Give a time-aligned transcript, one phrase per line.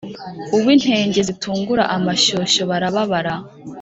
[0.55, 3.33] uwintege zitungura amashyoshyo barababara